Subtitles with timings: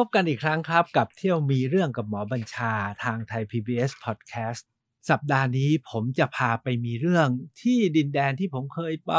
[0.00, 2.72] พบกันอีกครั้งครับกับเที่ยวมีเรื่องกับหมอบัญชา
[3.04, 4.62] ทางไทย PBS Podcast
[5.10, 7.28] สัปดาห์นี้ผมจะพาไปมีเรื่อง
[7.60, 9.12] ที่ดินแดนที่ผมเคยไป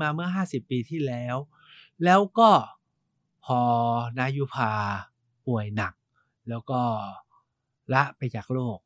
[0.00, 1.36] มาเมื่อ 50 ปีที่แล้ว
[2.04, 2.50] แล้วก็
[3.44, 3.60] พอ
[4.18, 4.72] นายุพา
[5.46, 5.94] ป่วยหนัก
[6.48, 6.80] แล้วก็
[7.94, 8.78] ละไปจากโลก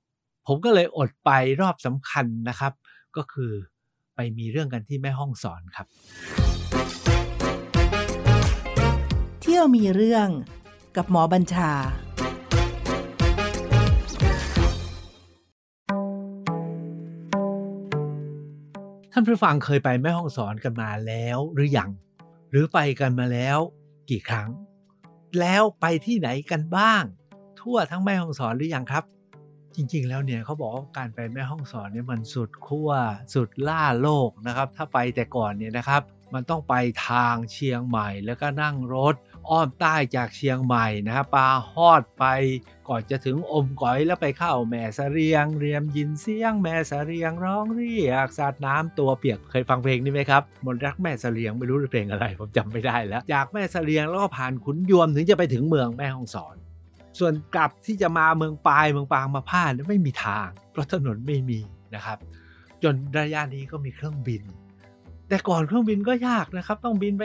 [0.47, 1.31] ผมก็เลยอดไป
[1.61, 2.73] รอบสำคัญนะครับ
[3.17, 3.53] ก็คือ
[4.15, 5.87] ไปมีเรื่องกันที่แม่ห้องสอนครับ
[9.43, 10.31] เที่ยวมีเรื่อง
[10.97, 11.73] กับหมอบัญชา
[19.13, 21.91] ท่านผู้ฟังเคยไปแม่ห้องสอนกันมาแล้วหรือยัง
[22.51, 23.59] หรือไปกันมาแล้ว
[24.11, 24.49] กี่ครั้ง
[25.41, 27.03] แล้วไปที่ไหนกันบ้าง
[27.61, 29.05] ทั่วทั้งแม่ห้องสอนหรือยังครับ
[29.75, 32.91] จริงๆ แล้วเนี่ยเขาบอกว่าการไปแม่ห้องสอนเนี่ยมันสุดขั้ว
[33.35, 36.03] สุดล่าโลกนะครับ ถ้าไปแต่ก่อนเนี่ยนะครับ
[36.35, 36.75] มันต้องไป
[37.09, 39.15] ทางเชียงใหม่แล้วก็นั่งรถ
[39.51, 42.25] อ้อมใต้จากเชียงใหม่นะครับปลาฮอดไป
[42.89, 56.57] ก่อนจะถึงอมก๋อยแล้วไปเข้าแม่สเรียง เรียมยินเสียง แม่สเรียงร้องเรียกสาดน้ำตัวเปียกเคยฟังเพลงนี้ไหมครับมนรักแม่สเรียงไม่รู้เพลงอะไร ผมจำไม่ได้แล้ว จากแม่สเรียงแล้วก็ผ่านขุนยวมถึงจะไปถึงเมืองแม่ฮ่องสอน
[57.19, 61.61] ส่วนกลับที่จะมาเมืองปลายเมืองปางมาพาดไม่มีทาง เพราะถนนไม่มี
[61.95, 62.19] นะครับ
[62.83, 64.43] จนระยะนี้ก็มีเครื่องบิน
[65.29, 67.23] แต่ก่อนเครื่องบินก็ยากนะครับ ต้องบินไป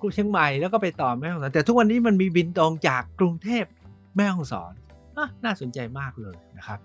[0.00, 3.64] กรุงเชียงใหม่แล้วก็ไปต่อแม่ฮ่องสอน แต่ทุกวันนี้มันมีบินตรงจากกรุงเทพ
[4.16, 4.72] แม่ฮ่องสอน
[5.44, 6.78] น่าสนใจมากเลยนะครับ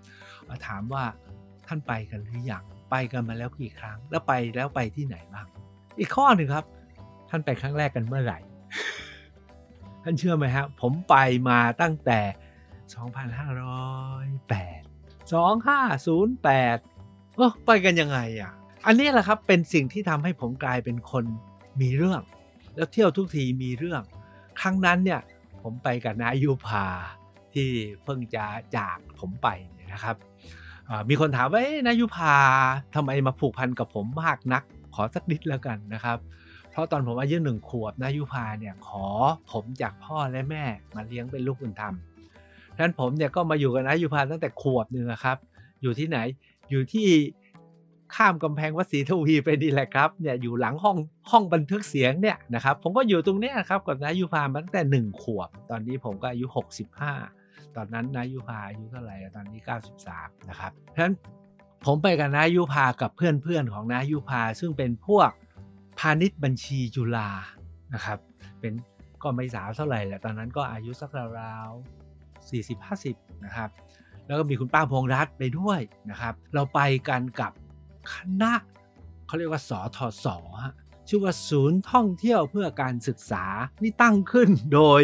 [0.48, 1.04] มาถามว่า
[1.66, 5.46] ท่านไปกันหรือยังไปกันมาแล้วกี่ครั้ง แล้วไปแล้วไปที่ไหนบ้าง
[5.98, 6.64] อีกข้อหนึ่งครับ
[7.28, 8.38] ท่านไปครั้งแรกกันเมื่อไหร่
[10.02, 11.16] ท่านเชื่อไหมฮะผมไป
[11.48, 12.20] มาตั้งแต่
[12.96, 18.52] 2508 2508เออไปกันยังไงอะ
[18.86, 21.24] อันนี้แหละครับเป็นสิ่งที่ทำให้ผมกลายเป็นคน
[21.80, 22.20] มีเรื่อง
[22.76, 24.02] แล้วเที่ยวทุกทีมีเรื่อง
[24.60, 25.20] ครั้งนั้นเนี่ย
[25.62, 26.86] ผมไปกับนายุพา
[27.54, 27.68] ที่
[28.04, 28.44] เพิ่งจะ
[28.76, 30.16] จากผมไปเนี่ยนะครับ
[31.08, 32.34] มีคนถามว่านายุพา
[32.94, 34.62] ทำไมมาผูกพันกับผมมากนัก
[34.94, 36.18] ขอสักนิดแล้วกันนะครับ
[36.70, 39.06] เพราะตอนผมอายุหนึ่งขวบนายุพาเนี่ยขอ
[39.52, 40.64] ผมจากพ่อและแม่
[40.94, 41.94] มาเลี้ยงเป็นลูกบุญธรรม
[42.74, 45.36] ดังนั้นผมเนี่ยก็มาอยู่กับนายุพาตั้งแต่ขวบหนึ่งครับ
[45.82, 46.18] อยู่ที่ไหน
[46.70, 47.08] อยู่ที่
[48.14, 50.96] ข้ามกำแพงวัดศรีทวีไปนี่แหละครับเนี่ยอยู่หลังห้อง
[51.30, 56.46] ห้องบันทึกเสียงเนี่ยนะครับผมก็อยู่ตรงนี้ครับกับนายุพามาตั้งแต่ 1 ขวบ ตอนนี้ผมก็อายุ
[57.12, 59.60] 65 ตอนนั้นนายุพาอายุเท่าไหร่ตอนนี้
[60.04, 61.14] 93 นะครับเพราะฉะนั้น
[61.84, 65.30] ผมไปกับนายุพากับเพื่อนๆของนายุพาซึ่งเป็นพวก
[65.98, 67.30] พาณิชย์บัญชีจุฬา
[67.94, 68.18] นะครับ
[68.60, 68.72] เป็น
[69.22, 72.50] ก็ไม่สาวเท่าไหร่แหละตอนนั้นก็อายุสักราวๆ
[72.92, 73.70] 40-50 นะครับ
[74.26, 75.80] แล้วก็มีคุณป้าพงรัตไปด้วย
[76.10, 77.52] นะครับ เราไปกันกับ
[78.14, 78.52] คณะ
[79.26, 80.38] เขาเรียกว่าสอทอสอ
[81.08, 83.44] ชื่อว่าศูนย์ท่องเที่ยวเพื่อการศึกษา
[83.82, 85.00] นี่ตั้งขึ้นโดย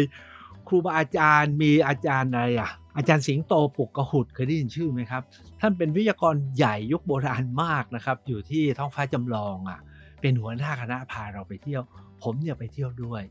[0.67, 5.23] ครูบาอาจารย์มีอาจารย์อะไรอะอาจารย์สิงโตปุกกระหุดเคยได้ยินชื่อไหมครับ
[5.61, 9.79] ท่านเป็นวิทยากรใหญ่ยุคโบราณมากนะครับ อยู่ที่ท้องฟ้าจำลองอะ
[10.21, 11.83] เป็นหัวหน้าคณะพาเราไปเที่ยว
[12.23, 13.23] ผมเนี่ยไปเที่ยวด้วย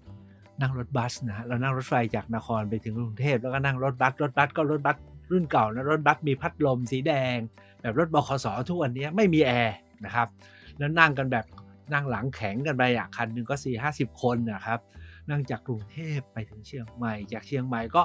[0.60, 4.96] นั่งรถบัสนะเรานั่งรถไฟจากนครไปถึงกรุงเทพแล้วก็นั่งรถบัสรถบัสก็รถบัส
[5.30, 7.36] รุ่นเก่านะรถบัสมีพัดลมสีแดง
[7.82, 10.28] แบบรถบขสทุกวันนี้ไม่มีแอร์นะครับ
[10.78, 11.44] แล้วนั่งกันแบบ
[11.92, 14.78] นั่งหลังแข็งกันไปอะคันหนึ่งก็4ี่ห้าสิบคนนะครับ
[15.30, 18.02] นั่งจากกรุงเทพไปถึงเชียงใหม่ จากเชียงใหม่ก็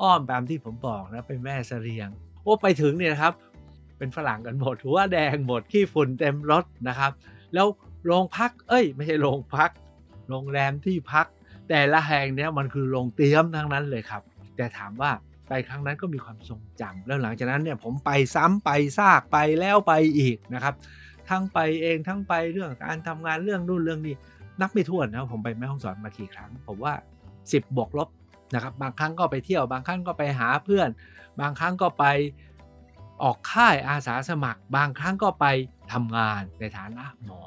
[0.00, 2.08] อ้อมตามที่ผมบอกนะไปแม่เสรียง
[2.42, 3.32] โอ้ไปถึงเนี่ยครับ
[3.98, 7.12] เป็นฝรั่งกันหมดหัวแดงหมดขี้ฝุ่นเต็มรถนะครับ
[7.54, 7.66] แล้ว
[8.06, 9.70] โรงพัก เอ้ย ไม่ใช่โรงพัก
[10.28, 11.26] โรงแรมที่พัก
[11.68, 14.22] แต่ละแห่งเนี้ยมันคือโรงเตี้ยมทั้งนั้นเลยครับ
[14.56, 15.10] แต่ถามว่า
[15.48, 20.74] ไปครั้งนั้นก็มีความทรงจำแล้วหลังจากนั้นเนี่ยผมไปซ้ำไปซากไปแล้วไปอีกนะครับ
[21.28, 24.14] ทั้งไปเองทั้งไปเรื่องการทำงานเรื่องนู่นเรื่องนี้
[24.60, 26.94] นับไม่ถ้วนนะผมไปแม่ห้องสอนมากี่ครั้ง ผมว่า
[27.36, 28.08] 10บวกลบ
[28.54, 30.88] นะครับ บางครั้งก็ไปเที่ยว บางครั้งก็ไปหาเพื่อน
[31.40, 32.04] บางครั้งก็ไป
[33.22, 35.46] ออกค่ายอาสาสมัคร บางครั้งก็ไป
[35.92, 37.42] ทำงานในฐานะหมอ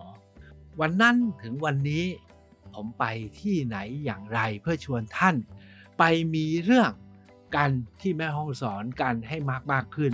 [0.82, 2.06] วันนั้นถึงวันนี้
[2.76, 3.06] ผมไป
[3.40, 5.36] ที่ไหนอย่างไรเพื่อชวนท่าน
[6.00, 6.04] ไป
[6.34, 6.92] มีเรื่อง
[7.56, 7.70] กัน
[8.02, 10.12] ที่แม่ห้องสอนกันให้มากมากขึ้น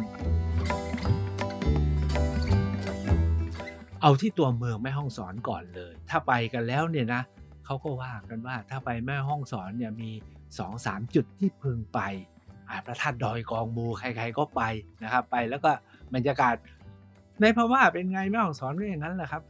[4.01, 7.21] เอาที่ตัวเมืองแม่ห้องสอนก่อนเลย ถ้าไปกันแล้วเนี่ยนะ
[7.65, 10.11] เขาก็ว่ากันว่าถ้าไปแม่ห้องสอนเนี่ยมี
[10.63, 11.99] 2-3จุดที่พึงไป
[12.85, 14.61] พระธาตุดอยกองมูใครๆก็ไป
[15.03, 15.71] นะครับ ไปแล้วก็
[16.13, 16.55] บรรยากาศ
[17.41, 19.43] ในพม่าเป็นไงแม่ห้องสอนก็อย่างนั้นแหละครับ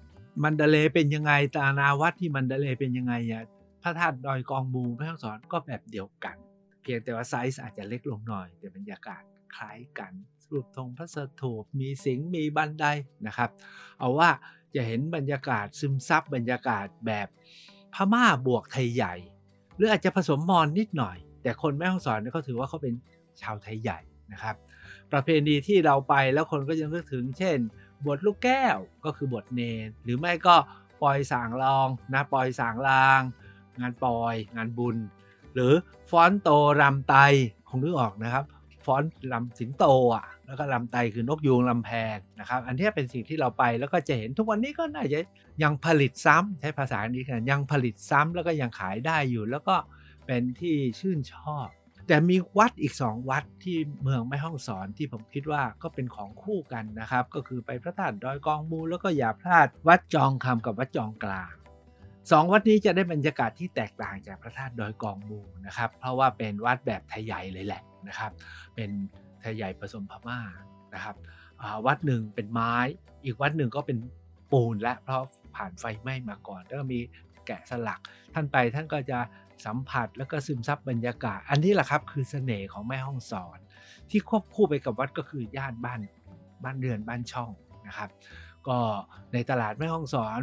[0.43, 3.43] มันดเลเป็นยังไงตานาวัดที่มันดเลเป็นยังไงอะ
[3.83, 6.35] พระธาตุดอยกองมูแม่ห้องสอนก็แบบเดียวกัน
[6.87, 9.21] พียงแต่ว่าไซส์อาจจะเล็กลงหน่อย แต่บรรยากาศ
[9.55, 10.13] คล้ายกัน
[10.51, 12.85] รูปธงพระสถูปมีสิงมีบันได
[13.27, 13.49] นะครับ
[13.99, 14.29] เอาว่า
[14.75, 17.27] จะเห็นบรรยากาศซึมซับบรรยากาศแบบ
[17.93, 19.15] พม่าบวกไทยใหญ่
[19.75, 22.93] หรืออาจจะผสมมอนนิดหน่อย แต่คนแม่ฮ่องสอนเนี่ยเขาถือว่าเขาเป็น
[23.41, 23.99] ชาวไทยใหญ่
[24.33, 24.55] นะครับ
[25.11, 27.57] ประเพณีที่เราไปแล้วคนก็ยังนึกถึง เช่น
[28.05, 30.55] บทลูกแก้วก็คือบทเนน หรือไม่ก็
[31.01, 33.21] ปอยสางรองนะปอยสางลาง
[33.79, 34.97] งานปอย งานบุญ
[35.57, 35.73] หรือ
[36.09, 36.49] ฟ้อนโต
[36.81, 37.15] รำไต
[37.69, 38.45] คงนึกออกนะครับ
[38.85, 45.19] ฟ้อนลำสิงโตอะแล้วก็ลำไตคือนกยูงลำแพนนะครับ อันนี้เป็นสิ่งที่เราไปแล้วก็จะเห็นทุกวันนี้ก็น่าจะ
[45.63, 49.75] ยังผลิตซ้ำใช้ภาษาอังกฤษกันยังผลิตซ้ำแล้วก็ยังขายได้อยู่ แล้วก็
[50.25, 51.67] เป็นที่ชื่นชอบ
[52.07, 61.51] แต่มีวัดอีกสองวัดที่เมืองแม่ฮ่องสอนที่ผมคิดว่าก็เป็นของคู่กันนะครับ ก็คือไปพระธาตุดอยกองมูแล้วก็อย่าพลาดวัดจองคำกับวัดจองกลาง
[62.31, 68.31] สองวัดนี้จะได้บรรยากาศที่แตกต่างจากพระธาตุดอยกองมูนะครับ เพราะว่าเป็นวัดแบบไทยใหญ่เลยแหละนะครับ
[68.75, 68.89] เป็น
[69.41, 70.39] ไทยใหญ่ผสมพม่า
[70.93, 71.15] นะครับ
[71.85, 72.73] วัดหนึ่งเป็นไม้
[73.25, 73.97] อีกวัดหนึ่งก็เป็น
[74.51, 75.21] ปูนและเพราะ
[75.55, 76.99] ผ่านไฟไหม้มาก่อน แล้วก็มี
[77.45, 77.99] แกะสลัก
[78.33, 79.19] ท่านไปท่านก็จะ
[79.65, 83.59] สัมผัสแล้วก็ซึมซับบรรยากาศ อันนี้แหละครับคือเสน่ห์ของแม่ห้องสอน
[84.09, 85.99] ที่ควบคู่ไปกับวัดก็คือย่านบ้าน
[86.63, 87.51] บ้านเรือนบ้านช่อง
[87.87, 88.09] นะครับ
[88.67, 88.77] ก็
[89.33, 90.39] ในตลาดแม่ห้องสอน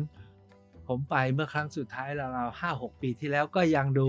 [0.89, 2.27] ผมไปเมื่อครั้งสุดท้ายเรา
[2.61, 4.09] ห้าหกปีที่แล้วก็ยังดู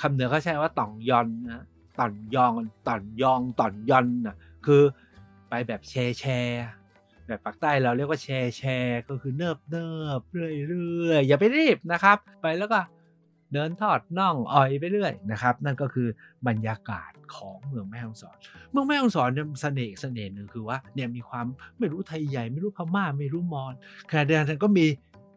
[0.00, 1.64] คำเหนือเขาใช้ว่าต่องยอนนะ
[1.98, 2.52] ต่อนยอง
[2.88, 4.36] ต่อนยองต่อนยอนนะ
[4.66, 4.82] คือ
[5.48, 6.66] ไปแบบแชร์แชร์
[7.26, 9.88] แบบปากใต้เราเรียกว่าแชร์แชร์ก็คือเนิบเนิ
[10.18, 12.80] บเรื่อยเรื่อยอย่าไปรีบนะครับ ไปแล้วก็
[13.52, 16.08] เดินทอดน่องอ่อยไปเรื่อยนะครับ นั่นก็คือ
[16.48, 18.36] บรรยากาศของเมืองแม่ฮ่องสอน
[18.70, 21.46] เมืองแม่ฮ่องสอนเนี่ยเสน่ห์เสน่ห์หนึ่งคือว่าเนี่ยมีความ
[21.78, 23.72] ไม่รู้ไทยใหญ่ไม่รู้พม่าไม่รู้มอญ
[24.10, 24.86] ขณะเดียวกันก็มี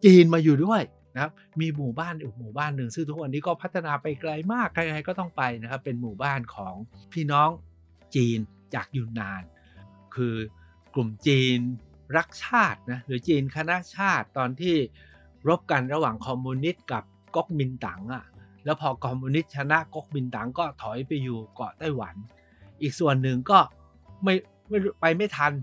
[0.08, 0.82] จีนมาอยู่ด้วย
[1.16, 6.76] นะครับมีหมู่บ้านอีกหมู่บ้านหนึ่งซึ่งทุกวันนี้ก็พัฒนาไปไกลมากใครๆก็ต้องไปนะครับเป็นหมู่บ้านของ
[7.14, 7.50] พี่น้อง
[8.16, 8.40] จีน
[8.74, 9.44] จากยุนนาน
[10.16, 10.36] คือ
[10.94, 11.60] กลุ่มจีน
[12.18, 14.76] รักชาตินะหรือจีนคณะชาติตอนที่
[15.48, 17.04] รบกันระหว่างคอมมิวนิสต์กับ
[17.36, 18.26] ก๊กมินตั๋งอะ
[18.66, 22.16] แล้วพอคอมมิวนิสต์ชนะก๊กมินตั๋งก็ถอยไปอยู่เกาะไต้หวัน
[22.82, 23.60] อีกส่วนหนึ่งก็
[24.24, 24.34] ไม่
[24.70, 25.54] ไม่ไปไม่ทัน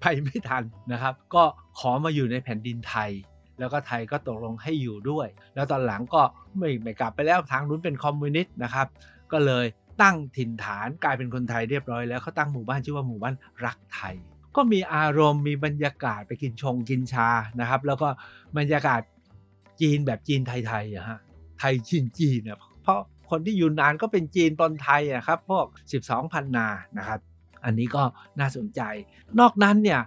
[0.00, 0.62] ไปไม่ทัน
[0.92, 1.44] นะครับ ก็
[1.78, 3.10] ขอมาอยู่ในแผ่นดินไทย
[3.58, 6.22] แล้วก็ไทยก็ตกลงให้อยู่ด้วย แล้วตอนหลังก็
[6.58, 8.86] ไม่ไม่กลับไปแล้วทางนู้นเป็นคอมมิวนิสต์นะครับ
[9.32, 9.66] ก็เลย
[10.02, 13.34] ตั้งถิ่นฐานกลายเป็นคนไทยเรียบร้อยแล้วเขาตั้งหมู่บ้านชื่อว่าหมู่บ้าน
[13.64, 14.14] รักไทย
[14.56, 17.28] ก็มีอารมณ์มีบรรยากาศไปกินชงกินชา
[17.60, 18.08] นะครับ แล้วก็
[18.58, 19.00] บรรยากาศ
[19.80, 21.18] จีนแบบจีนไทยๆอะฮะ
[21.58, 22.98] ไทยจีนจีนเนี่ยเพราะ
[23.30, 25.66] คนที่อยู่นานก็เป็นจีนปนไทยอะครับพวก
[26.04, 26.66] 12พันนา
[26.98, 27.20] นะครับ
[27.64, 28.02] อันนี้ก็
[28.40, 28.80] น่าสนใจ
[29.40, 30.00] นอกนั้นเนี่ย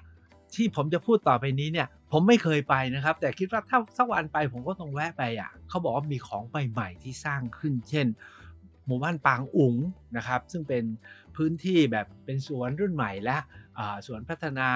[0.55, 8.07] ที่ผมจะพูดต่อไปนี้เนี่ย ผมไม่เคยไปนะครับ แต่คิดว่าถ้าสักวันไปผมก็ต้องแวะไปอะเขาบอกว่ามีของใหม่ๆที่สร้างขึ้น เช่น
[8.85, 9.75] หมู่บ้านปางอุ๋ง
[10.17, 10.83] นะครับ ซึ่งเป็น
[11.35, 13.37] พื้นที่แบบเป็นสวนรุ่นใหม่และ
[14.05, 14.69] สวนพัฒนา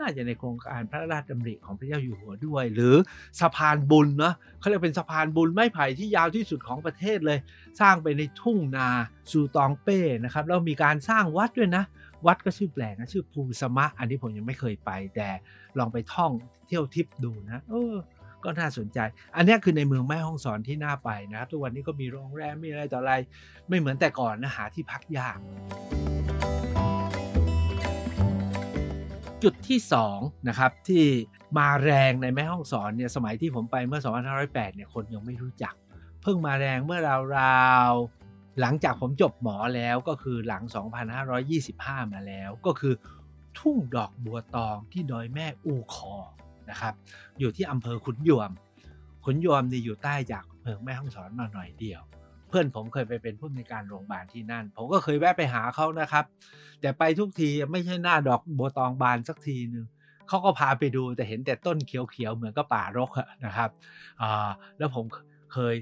[0.00, 2.94] น่าจะในโครงการพระราชดำริของพระเจ้าอยู่หัวด้วย หรือ
[3.40, 7.38] สะพานบุญเนาะเขาเรียกเป็นสะพานบุญไม้ไผ่ที่ยาวที่สุดของประเทศเลย
[7.80, 8.88] สร้างไปในทุ่งนา
[9.30, 11.84] ซูตองเป้นะครับแล้วมีการสร้างวัดด้วยนะ
[12.26, 15.28] วัดก็ชื่อแปลกนะชื่อภูสมะ อันนี้ผมยังไม่เคยไป แต่
[15.78, 16.32] ลองไปท่อง
[16.66, 17.94] เที่ยวทิปดูนะเออ
[18.44, 18.98] ก็น่าสนใจ
[19.36, 23.12] อันนี้คือในเมืองแม่ฮ่องสอนที่น่าไปนะครับ ทุกวันนี้ก็มีโรงแรมมีอะไรต่ออะไร
[23.68, 25.38] ไม่เหมือนแต่ก่อนนะหาที่พักยาก
[29.42, 29.78] จุดที่
[30.12, 31.04] 2นะครับที่
[31.58, 34.00] มาแรงในแม่ห้องสอนเนี่ยสมัยที่ผมไปเมื่อ
[34.38, 35.74] 2508 เนี่ยคนยังไม่รู้จัก
[36.22, 37.00] เพิ่งมาแรงเมื่อ
[37.38, 38.17] ราวๆ
[38.60, 40.62] หลังจากผมจบหมอแล้วก็คือหลัง
[41.38, 42.94] 2525 มาแล้ว ก็คือ
[43.58, 46.14] ทุ่งดอกบัวตองที่ดอยแม่อูคอ
[46.70, 46.94] นะครับ
[47.38, 48.50] อยู่ที่อำเภอขุนยวม
[49.24, 52.02] ขุนยวมนี่อยู่ใต้จากเมืองแม่ฮ่องสอนมาหน่อยเดียว
[52.48, 56.24] เพื่อนผมเคยไปเป็นผู้ในการโรงพยาบาลที่นั่น ผมก็เคยแวะไปหาเขานะครับ
[56.80, 59.86] แต่ไปทุกทีไม่ใช่หน้าดอกบัวตองบานสักทีนึง
[60.28, 63.10] เขาก็พาไปดูแต่เห็นแต่ต้นเขียวๆเหมือนกับป่ารก
[63.44, 63.70] นะครับ
[64.78, 65.04] แล้วผม
[65.52, 65.74] เคย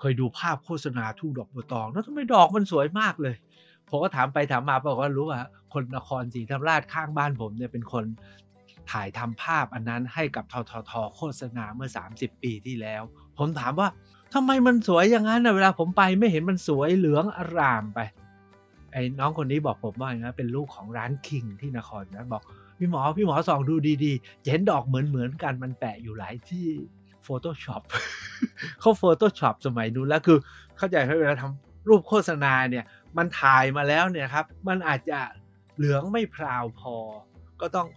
[0.00, 3.34] เคยดูภาพโฆษณาทุ่งดอกบัวตอง แล้วทำไมดอกมันสวยมากเลย
[3.88, 5.40] ผมก็ถามไปถามมาบอกว่ารู้ว่า
[5.72, 8.04] คนนครศรีธรรมราชข้างบ้านผมเนี่ยเป็นคน
[8.90, 13.02] ถ่ายทำภาพอันนั้นให้กับทททโฆษณาเมื่อ 30 ปีที่แล้ว
[13.38, 13.88] ผมถามว่า
[14.34, 18.00] ทำไมมันสวยอย่างนั้นนะเวลาผมไปไม่เห็นมันสวยเหลืองอารามไป
[18.92, 22.42] ไอ้น้องคนนี้บอกผมว่าอย่างนั้นเป็นลูกของร้านคิงที่นครนะบอก
[22.78, 23.74] พี่หมอพี่หมอส่องดู
[24.04, 26.66] ดีๆเห็นดอกเหมือนเหมือนกันมันแปะอยู่หลายที่
[27.26, 27.82] Photoshop
[28.80, 30.38] เขา Photoshop สมัยนู้นแล้วคือ
[30.76, 32.84] เข้าใจไหมเวลาทำรูปโฆษณาเนี่ย
[33.16, 35.18] มันถ่ายมาแล้วเนี่ยครับมันอาจจะ
[35.76, 36.96] เหลืองไม่พราวพอ
[37.60, 37.88] ก็ต้อง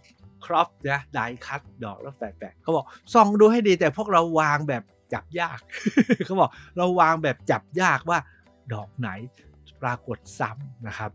[0.44, 4.82] ครอปนะไดคัตดอกแล้วแปะๆเขาบอกส่องดูให้ดีแต่พวกเราวางแบบ
[5.12, 5.60] จับยาก
[6.26, 8.18] เขาบอกเราวางแบบจับยากว่า
[8.72, 9.08] ดอกไหน
[9.82, 11.10] ปรากฏซ้ำนะครับ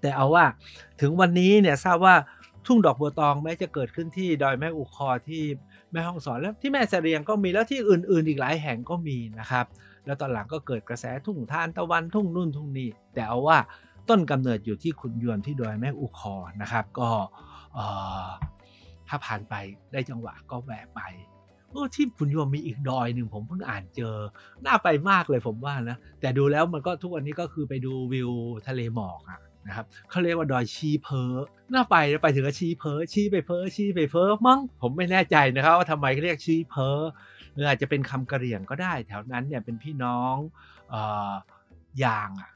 [0.00, 0.44] แต่เอาว่า
[1.00, 2.14] ถึงวันนี้เนี่ยทราบว่า
[2.66, 5.42] ทุ่งดอกบัวตองแม้จะเกิดขึ้นที่ดอยแม่อุคอที่
[5.92, 9.66] แม่ห้องสอนแล้วที่แม่เสรียงก็มีแล้วที่อื่น ๆ อีกหลายแห่งก็มีนะครับ
[10.06, 13.58] แล้วตอนหลังก็เกิดกระแสทุ่งทานตะวันทุ่งนู่นทุ่งนี่แต่เอาว่า
[14.08, 17.08] ต้นกำเนิดอยู่ที่ขุนยวนที่ดอยแม่อุคอนะครับ ก็
[19.08, 19.54] ถ้าผ่านไป
[19.92, 21.00] ได้จังหวะก็แวะไป
[21.70, 24.14] เออที่ขุนยวนมีอีกดอยหนึ่งผมเพิ่งอ่านเจอ
[24.64, 28.30] น่าไปมากเลยผมว่านะ แต่ดูแล้วมันก็ทุกวันนี้ก็คือไปดูวิว
[28.68, 31.22] ทะเลหมอกอะ นะครับเขาเรียกว่าดอยชีเพอ
[31.72, 36.88] น่าไปไปถึงก็ชีเพอชีไปเพอชีไปเพอมั้งผมไม่แน่ใจนะครับว่าทำไมเขาเรียกชีเพอ
[37.54, 40.36] หรืออาจจะเป็นคำกระเหรี่ยงก็ได้ แถวนั้นเนี่ยเป็นพี่น้อง
[40.92, 42.50] อยางอะ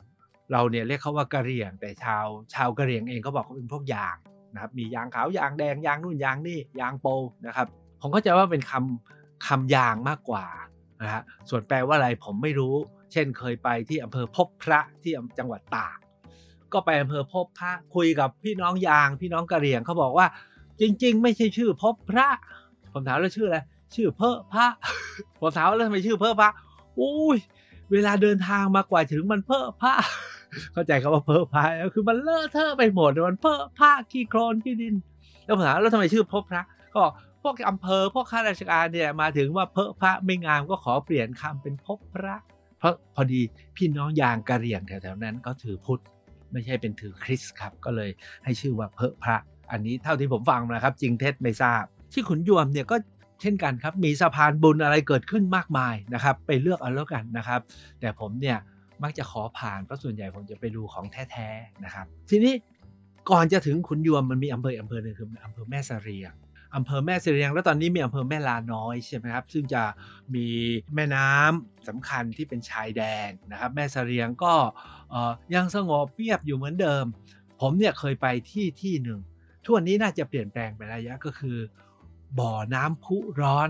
[0.52, 4.16] เราเนี่ยเรียกเขาว่ากระเหรี่ยง แต่ชาวชาวกระเหรี่ยงเองก็บอกเขาเป็นพวกยาง
[4.52, 7.06] นะครับมียางขาวยางแดงยางนู่นยางนี่ยางโป
[7.46, 7.66] นะครับ
[8.00, 10.46] ผมเข้าใจว่าเป็นคำคำยางมากกว่า
[11.02, 12.74] นะฮะส่วนแปลว่าอะไรผมไม่รู้
[13.12, 15.98] เช่นเคยไปที่อำเภอพบพระที่จังหวัดตาก
[16.76, 20.26] ก็ไปอำเภอพบพระคุยกับพี่น้องยาง พี่น้องกะเหรี่ยงเขาบอกว่า
[20.80, 22.28] จริง ๆ ไม่ใช่ชื่อพบพระ
[22.92, 23.58] ผมถามแล้วชื่ออะไร
[23.94, 24.66] ชื่อเพอพระ
[25.40, 26.50] ผมถามแล้วทำไมชื่อเพอพระ
[27.00, 27.38] อุ้ย
[27.92, 29.94] เวลาเดินทางมากว่าถึงมันเพอพระ
[30.72, 31.64] เข้าใจคำว่าเพอพระ
[31.94, 34.94] คือมันเลอะเทอะไปหมดมันเพอพระขี้โคลนขี้ดิน
[35.44, 36.62] แล้วผมถามแล้วทำไมชื่อพบพระ
[36.94, 37.04] ก็
[37.42, 42.36] พวกอำเภอพวกข้าราชการเนี่ยมาถึงว่าเพอพระไม่งามก็ขอเปลี่ยนคำเป็นพบพระ
[42.78, 43.40] เพราะพอดี
[43.76, 46.02] พี่น้องยางกะเหรี่ยงแถวๆนั้นก็ถือพุทธ
[46.52, 48.10] ไม่ใช่เป็นถือคริสต์ครับ ก็เลย
[48.44, 49.36] ให้ชื่อว่าเพอพระ
[49.70, 52.96] อันนี้เท่าที่ผมฟังนะครับ จริงเท็จไม่ทราบ ที่ขุนยวมเนี่ยก็
[53.40, 57.60] เช่นกันครับ มีสะพานบุญอะไรเกิดขึ้นมากมายนะครับ ไปเลือกเอาแล้วกันนะครับ
[58.00, 58.58] แต่ผมเนี่ย
[59.02, 62.54] มักจะขอผ่านเพราะส่วนใหญ่ผมจะไปดูของแท้ๆนะครับ ทีนี้
[63.30, 66.32] ก่อนจะถึงขุนยวมมันมีอำเภออำเภอหนึ่งคืออำเภอแม่สเรียง
[66.74, 69.82] อำเภอแม่เสรียง แล้วตอนนี้มีอำเภอแม่ลาน้อยใช่ไหมครับ ซึ่งจะ
[70.34, 70.46] มี
[70.94, 74.54] แม่น้ำสำคัญที่เป็นชายแดนนะครับ แม่เสรียงก็
[75.54, 77.04] ยังสงบเงียบอยู่เหมือนเดิม
[77.60, 79.20] ผมเนี่ยเคยไปที่ที่หนึ่ง
[79.62, 81.58] ทุกวันนี้น่าจะเปลี่ยนแปลงไประยะก็คือ
[82.38, 83.68] บ่อน้ำพุร้อน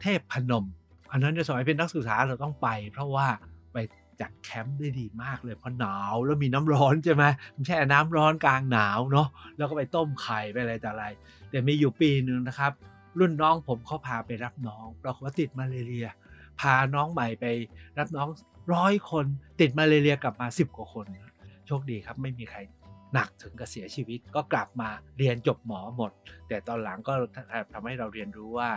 [0.00, 0.64] เทพพนม
[1.10, 3.28] อันนั้นในสมัยเป็นนักศึกษาเราต้องไป เพราะว่า
[3.72, 3.76] ไป
[4.20, 7.24] จัดแคมป์ได้ดีมากเลยเพราะหนาวแล้วมีน้ำร้อนใช่ไหม
[7.66, 11.04] แช่น้ำร้อนกลางหนาวเนาะแล้วก็ไปต้มไข่ไปอะไรแต่อะไร
[11.56, 12.72] แต่มีอยู่ปีหนึ่งนะครับ
[13.18, 16.08] รุ่นน้องผมเขาพาไปรับน้องปรากฏว่าติดมาเรีย
[16.60, 17.46] พาน้องใหม่ไป
[17.98, 18.28] รับน้อง
[18.74, 19.26] ร้อยคน
[19.60, 21.06] ติดมาเรียกลับมา 10 กว่าคน
[21.66, 22.58] โชคดีครับไม่มีใคร
[23.14, 26.10] หนักถึงกับเสียชีวิตก็กลับมาเรียนจบหมอหมด
[26.48, 27.12] แต่ตอนหลังก็
[27.72, 28.70] ทำให้เราเรียนรู้ว่า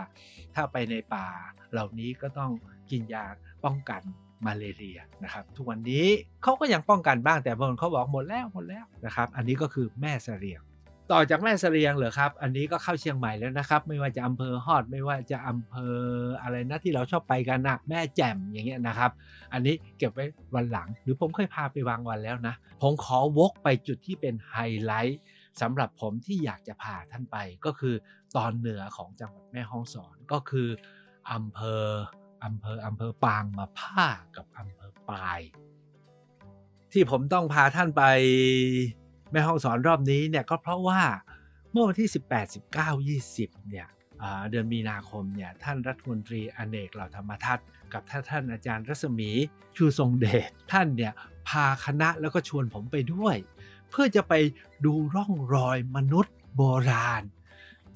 [0.54, 1.26] ถ้าไปในป่า
[1.72, 2.50] เหล่านี้ก็ต้อง
[2.90, 3.24] กินยา
[3.64, 4.02] ป้องกัน
[4.46, 6.06] มาเลเรียนะครับ ทุกวันนี้
[6.42, 10.60] เขาก็ยังป้องกันบ้างแต่บางคนเขาบอกหมดแล้วหมดแล้วนะครับ อันนี้ก็คือแม่เสรียง
[11.12, 15.96] ต่อจากแม่เสรียงเหรอครับ อันนี้ก็เข้าเชียงใหม่แล้วนะครับ ไม่ว่าจะอำเภอฮอด ไม่ว่าจะอำเภอ
[16.42, 19.10] อะไรนะที่เราชอบไปกันนะแม่แจ่มอย่างเงี้ยนะครับ
[19.52, 25.20] อันนี้เก็บไว้วันหลัง หรือผมเคยพาไปวางวันแล้วนะ ผมขอวกไปจุดที่เป็นไฮไลท์
[25.60, 27.94] สำหรับผมที่อยากจะพาท่านไปก็คือ
[28.36, 30.68] ตอนเหนือของจังหวัดแม่ฮ่องสอนก็คือ
[31.32, 31.84] อำเภอ
[32.44, 35.40] อำเภออำเภอปางมาผ้ากับอำเภอปาย
[36.92, 38.02] ที่ผมต้องพาท่านไป
[39.30, 41.02] แม่ห้องสอนรอบนี้เนี่ยก็เพราะว่า
[41.70, 43.88] เมื่อวันที่ 18 19 20 เนี่ย
[44.50, 49.30] เดือนมีนาคมเนี่ยท่านรัฐมนตรีอเนกเหล่าธรรมทัศน์กับท่านท่านอาจารย์รัศมี
[49.76, 51.12] ชูทรงเดชท่านเนี่ย
[51.48, 53.36] พาคณะแล้วก็ชวนผมไปด้วย
[53.90, 54.34] เพื่อจะไป
[54.84, 57.22] ดูร่องรอยมนุษย์โบราณ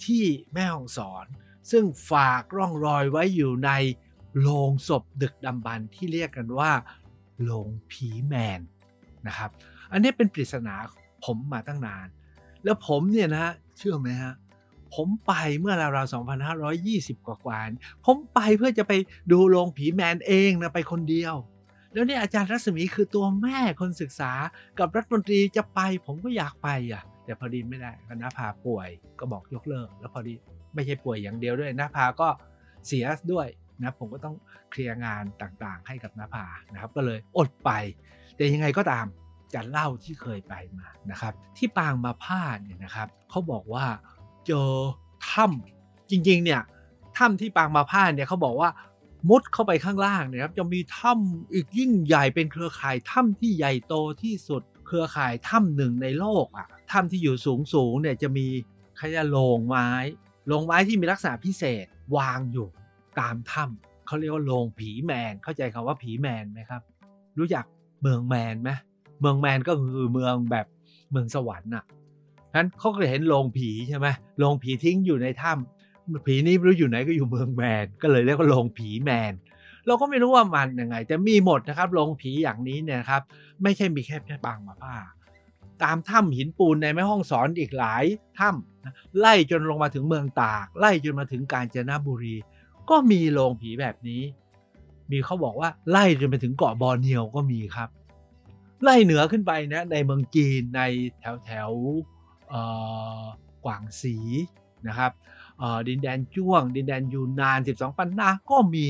[0.05, 1.27] ที่แม่ห้องสอน
[1.71, 3.71] ซึ่งฝากร่องรอยไว้อยู่ใน
[4.41, 6.73] โลงศพดึกดำบรรที่เรียกกันว่า
[7.43, 8.61] โลงผีแมน
[9.27, 9.51] นะครับ
[9.93, 10.75] อันนี้เป็นปริศนา
[11.25, 12.07] ผมมาตั้งนาน
[12.65, 13.47] แล้วผมเนี่ยนะ
[13.79, 14.35] เชื่อไหมฮะ
[14.95, 16.13] ผมไปเมื่อราวๆ
[16.67, 17.61] 2520 กว่ากว่า
[18.05, 18.93] ผมไปเพื่อจะไป
[19.33, 21.35] ดูโรงผีแมนเองนะไปคนเดียว
[21.93, 24.33] แล้วนี่อาจารย์รัศมีคือตัวแม่คนศึกษา
[24.79, 28.89] กับรัฐมนตรีจะไป ผมก็อยากไปอะ แต่พอดีไม่ได้คณะพาป่วย
[29.19, 30.35] ก็บอกยกเลิก แล้วพอดี
[30.75, 32.29] ไม่ใช่ป่วยอย่างเดียวด้วยนะพาก็
[32.87, 33.47] เสียด้วย
[33.83, 34.37] นะผมก็ต้อง
[34.71, 37.71] เคลียร์งานต่างๆ ให้กับนาภานะครับ ก็เลยอดไป
[38.37, 39.07] แต่ยังไงก็ตาม
[39.55, 43.87] จะเล่าที่เคยไปมานะครับ ที่ปางมาผ้าเนี่ยนะครับเขาบอกว่า
[44.47, 44.71] เจอ
[45.31, 46.63] ถ้ำจริงๆเนี่ย
[47.17, 48.71] ถ้ำที่ปางมาผ้าเนี่ยเขาบอกว่า
[49.29, 58.47] มุดเข้าไปข้างล่างนะครับจะมีถ้ำอีกยิ่งใหญ่เป็นเครือข่ายถ้ำที่ใหญ่โตที่สุด เครือข่ายถ้ำหนึ่งในโลกอะถ้ำที่อยู่สูงสูงเนี่ยจะมี
[59.01, 59.91] ขยะโลงไม้
[60.47, 62.69] โลงไม้ที่มีลักษณะพิเศษวางอยู่
[63.21, 66.83] ตามถ้ำเขาเรียกว่าโรงผีแมนเข้าใจคำว่าผีแมนไหมครับ
[67.39, 67.65] รู้จัก
[68.01, 68.71] เมืองแมนไหม
[69.21, 70.67] เมืองแมนก็คือเมืองแบบ
[71.11, 71.85] เมืองสวรรค์น่ะ
[72.57, 74.07] นั้นเขาเคยเห็นโรงผีใช่ไหม
[74.39, 79.33] โรงผีทิ้งอยู่ในถ้ำผีนี้ไม่รู้อยู่ไหนก็อยู่เมืองแมน ก็เลยเรียกว่าโรงผีแมน
[79.87, 83.23] เราก็ไม่รู้ว่ามันยังไง แต่มีหมดนะครับโรงผีอย่างนี้เนี่ยครับ
[83.63, 84.97] ไม่ใช่มีแค่แค่บางมาผ้า
[85.83, 88.05] ตามถ้ำหินปูนในแม่ห้องสอนอีกหลาย
[88.39, 92.37] ถ้ำไล่จนลงมาถึงเมืองตาก ไล่จนมาถึงกาญจนบุรี
[92.91, 94.23] ก็มีโรงผีแบบนี้
[95.11, 97.89] มีเขาบอกว่าไล่จนไปถึงเกาะบอร์เนียวก็มีครับ
[98.83, 100.83] ไล่เหนือขึ้นไปนะในเมืองจีนใน
[101.21, 101.71] แถวแถว
[103.65, 104.17] กวางสี
[104.89, 105.13] นะครับ
[105.89, 108.87] ดินแดนจ้วง ดินแดนยูนาน 12 ปันนาก็มี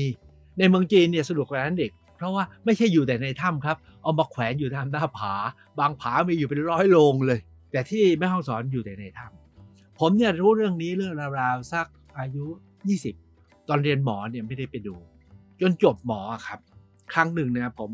[0.59, 5.33] ในเมืองจีนเนี่ยสะดวกกว่านั้นเด็ก เพราะว่าไม่ใช่อยู่แต่ในถ้ำครับเอามาแขวนอยู่ตามหน้าผา
[5.79, 7.39] บางผามีอยู่เป็นร้อยโลงเลย
[7.71, 11.87] แต่ที่แม่ห้องสอนอยู่แต่ในถ้ำผมเนี่ยรู้เรื่องนี้เรื่องราวๆสัก
[12.19, 12.45] อายุ
[13.07, 14.95] 20 ตอนเรียนหมอเนี่ยไม่ได้ไปดู
[15.61, 16.59] จนจบหมอครับ
[17.13, 17.91] ครั้งหนึ่งเนี่ยผม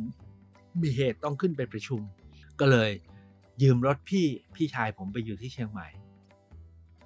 [0.81, 2.01] มีเหตุต้องขึ้นไปประชุม
[2.59, 2.91] ก็เลย
[3.61, 4.25] ยืมรถพี่
[4.55, 5.87] พี่ชายผมไปอยู่ที่เชียงใหม่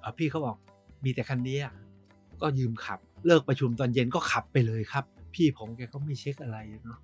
[0.00, 0.56] เออพี่เขาบอก
[1.04, 1.58] มีแต่คันนี้
[2.40, 5.04] ก็ยืมขับ เลิกประชุมตอนเย็นก็ขับไปเลยครับ
[5.34, 6.98] พี่ผมแกก็ไม่เช็คอะไรเนาะ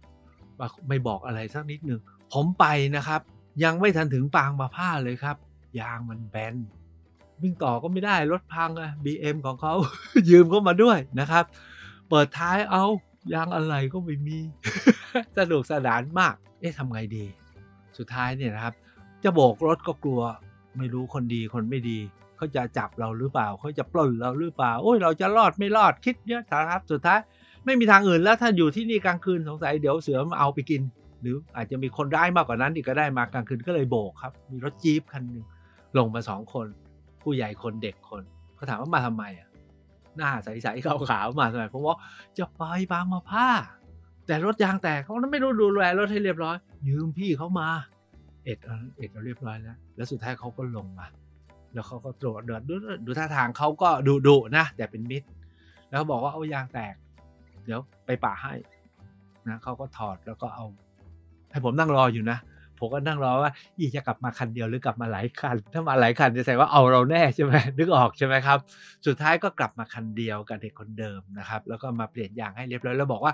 [0.89, 2.01] ไม่บอกอะไรสักนิดหนึ่ง
[2.33, 2.65] ผมไป
[2.97, 3.21] นะครับ
[3.65, 5.37] ยังไม่ทันถึงปางมาผ้าเลยครับ
[5.81, 6.55] ยางมันแบน
[7.43, 9.75] วิ่งต่อก็ไม่ได้รถพังอะ BM ของเขา
[10.31, 11.45] ยืมเข้ามาด้วยนะครับ
[12.09, 12.85] เปิดท้ายเอา
[13.33, 14.39] ยางอะไรก็ไม่มี
[15.39, 17.25] สนุกสนานมาก เอ๊ะทำไงดี
[17.99, 18.75] สุดท้ายเนี่ยนะครับ
[19.25, 20.23] จะโบกรถก็กลัว
[20.79, 21.99] ไม่รู้คนดีคนไม่ดี
[22.37, 27.21] เขาจะจับเราหรือเปล่า เขาจะปล้นเราหรือเปล่า โอ้ยเราจะรอดไม่รอดคิดเยอะสารพัดสุดท้าย
[27.65, 30.83] ไม่มีทางอื่นแล้วถ้าอยู่ที่นี่กลางคืนสงสัยเดี๋ยวเสือมาเอาไปกิน
[31.21, 35.45] หรืออาจจะมีคนร้ายมากกว่านั้นอีกก็ได้มากลางคืนก็เลยโบกครับ มีรถจี๊ปคันหนึ่ง
[35.99, 36.67] ลงมาสองคน
[37.23, 38.23] ผู้ใหญ่คนเด็กคน
[38.55, 39.49] เขาถามว่ามาทำไมอะ
[40.17, 41.97] หน้าใสๆขาวๆมาทำไมเพราะว่า
[42.39, 43.49] จะไปบางมาผ้า
[44.27, 46.57] แต่รถยางแตกเขาไม่รู้ดูแลรถให้เรียบร้อย
[46.89, 47.69] ยืมพี่เขามา
[48.45, 48.59] เอ็ด
[48.97, 51.07] เอ็ดเอาเรียบร้อยแล้ว แล้วสุดท้ายเขาก็ลงมา
[51.73, 52.63] แล้วเขาก็ตรวจเดือด
[53.07, 55.27] ดูท่าทางเขาก็ดุดุนะ แต่เป็นมิตร
[55.91, 56.95] แล้วบอกว่าเอายางแตก
[57.65, 58.55] เดี๋ยวไปป่าให้
[59.49, 60.65] นะเขาก็ถอดแล้วก็เอา
[61.51, 62.39] ให้ผมนั่งรออยู่นะ
[62.83, 68.59] ผมก็นั่งรอว่าอีจะกลับมาคันเดียวหรือกลับมาหลายคัน ถ้ามาหลายคันจะแสดงว่าเอาเราแน่ใช่ไหมนึกออกใช่ไหมครับ
[69.07, 73.33] สุดท้ายก็กลับมาคันเดียวกับเด็กคนเดิมนะครับ แล้วก็มาเปลี่ยนยางให้เรียบร้อยแล้วบอกว่า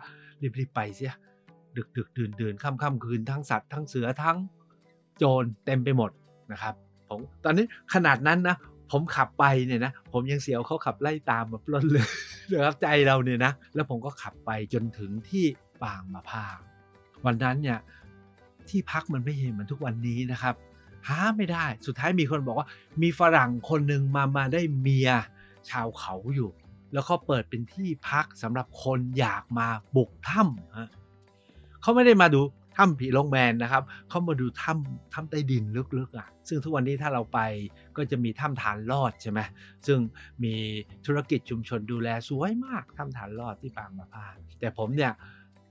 [0.59, 1.15] รีบๆไปเสีย
[1.77, 4.37] ดึกดึกดื่นดื่นค่ำค่ำคืนทั้งสัตว์ทั้งเสือทั้ง
[5.19, 6.11] โจรเต็มไปหมด
[6.53, 6.75] นะครับ
[7.09, 8.57] ผมตอนนี้ขนาดนั้นนะ
[8.93, 12.07] ผมขับไปเนี่ยนะผมยังเสียวเขาขับไล่ตามมาปล้นเลย
[12.53, 15.45] นะครับใจเราเนี่ยนะแล้วผมก็ขับไปจนถึงที่
[15.83, 16.59] ปางมาพาว
[17.27, 17.79] วันนั้นเนี่ย
[18.71, 20.55] ที่พักมันไม่เห็นเหมือนทุกวันนี้นะครับ
[21.09, 22.69] หาไม่ได้สุดท้ายมีคนบอกว่า
[23.03, 25.11] มีฝรั่งคนหนึ่งมามาได้เมีย
[25.71, 26.51] ชาวเขาอยู่
[26.93, 32.41] แล้วเขาเปิดเป็นที่พักสำหรับคนอยากมาบุกถ้ำเขาไม่ได้มาดู
[32.77, 35.65] ถ้ำผีลงแมนนะครับเขามาดูถ้ำถ้ำใต้ดิน
[35.99, 37.39] ลึกๆอะซึ่งทุกวันนี้ถ้าเราไป
[37.97, 39.41] ก็จะมีถ้ำฐานลอดใช่ไหม
[39.87, 39.99] ซึ่ง
[40.45, 40.55] มี
[41.07, 44.27] ธุรกิจชุมชนดูแลสวยมากถ้ำฐานลอดที่ปางมะพา
[44.61, 45.13] แต่ผมเนี่ย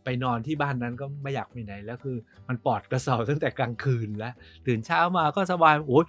[0.10, 2.18] ไปนอนที่บ้านนั้นก็ไม่อยากไปไหนแล้วคือ
[2.48, 4.34] มันปลอดกระเสาตั้งแต่กลางคืนแล้ว
[4.68, 6.06] ตื่นเช้ามาก็สบายโอ้ย